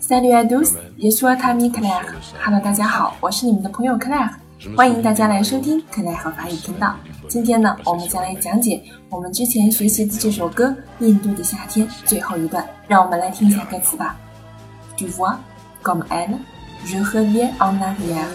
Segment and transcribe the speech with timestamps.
[0.00, 2.04] Salut à tous, je suis votre ami Claire.
[2.44, 4.30] Hello，大家好，我是你们的朋友 Claire，
[4.76, 6.94] 欢迎大家来收听 Claire 和法语频道。
[7.28, 10.66] 今天呢，我们将来讲解我们之前学习的这首歌
[11.04, 14.16] 《印度的夏天》最后一段，让我们来听一下歌词吧。
[14.96, 15.36] Tu vois,
[15.82, 16.38] comme elle,
[16.84, 18.28] je reviens en arrière,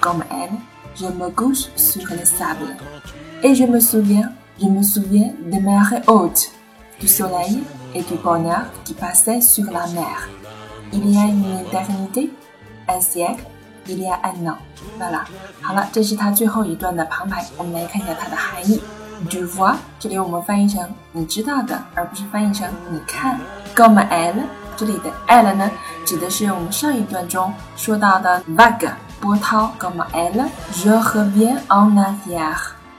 [0.00, 0.50] comme elle,
[0.94, 2.76] je me couche sur le sable,
[3.42, 6.50] et je me souviens, je me souviens des mers hautes,
[7.00, 7.62] du soleil
[7.94, 10.28] et du bonheur qui passait sur la mer.
[10.92, 12.30] Il y a une éternité,
[12.88, 13.44] un siècle.
[13.86, 14.56] Il y a un an。
[14.98, 15.26] 完了，
[15.60, 18.80] 好了，这是它最后一段的旁白，我们来看一下它的含义。
[19.28, 23.38] du vois，这里我们翻译成你知道的，而不是翻译成你看。
[23.76, 25.70] Comme elle，这里的 elle 呢，
[26.06, 28.90] 指的是我们上一段中说到的 vague
[29.20, 29.70] 波涛。
[29.78, 32.56] Comme elle，je reviens en arrière。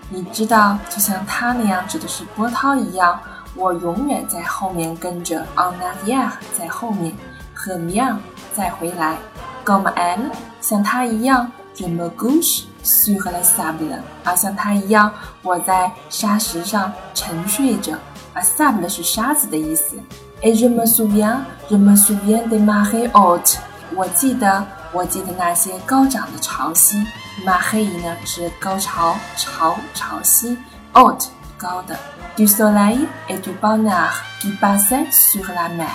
[0.09, 3.19] 你知道，就像它那样指的是波涛一样，
[3.55, 5.45] 我永远在后面跟着。
[5.55, 7.15] En arrière，在后面。
[7.55, 8.17] Reviens，
[8.53, 9.17] 再回来。
[9.65, 10.29] Comme elle，
[10.61, 13.97] 像她一样，je me couche sur le sable。
[14.23, 15.11] 啊，像她一样，
[15.41, 17.93] 我在沙石上沉睡着。
[18.33, 19.95] 啊，sable 是沙子的意思。
[20.41, 23.55] Et je me souviens，je me souviens de marées hautes。
[23.95, 27.03] 我记得，我记得那些高涨的潮汐。
[27.45, 30.57] Marée 呢是高潮、潮、潮汐。
[30.93, 31.97] Haute 高的。
[32.35, 35.87] Du soleil et du bonheur qui passaient sur la mer。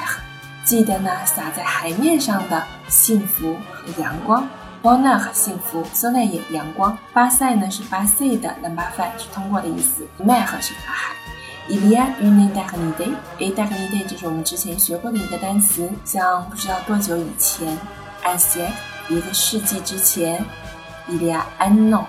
[0.65, 4.47] 记得呢，洒在海面上的幸福和阳光。
[4.83, 6.97] Bonheur 幸福，soleil 阳光。
[7.13, 10.07] 巴塞呢是巴塞的 n u m b e r five 是通过的意思。
[10.19, 11.15] mer 是海。
[11.69, 17.77] Il y a une éternité，éternité 就是我们之前学过的一个单词，像不知道多久以前。
[18.25, 18.71] Un siècle
[19.09, 20.45] 一个世纪之前。
[21.09, 22.05] Il y a un an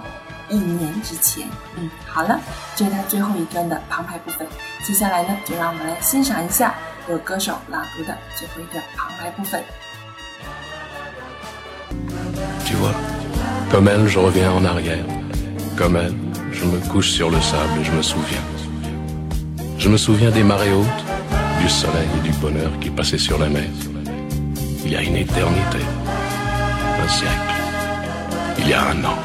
[0.50, 1.48] 一年之前。
[1.76, 2.38] 嗯，好了，
[2.74, 4.46] 这是它最后一段的旁白部分。
[4.84, 6.74] 接下来呢，就让我们来欣赏一下。
[7.08, 9.62] 由歌手朗读的最后一段旁白部分。
[12.64, 12.92] Tu vois,
[13.70, 15.04] comme elle, je reviens en arrière.
[15.76, 16.16] Comme elle,
[16.52, 18.42] je me couche sur le sable et je me souviens.
[19.78, 21.04] Je me souviens des marées hautes,
[21.60, 23.62] du soleil et du bonheur qui passaient sur la mer.
[24.84, 25.78] Il y a une éternité,
[27.00, 27.54] un siècle,
[28.58, 29.16] il y a un an.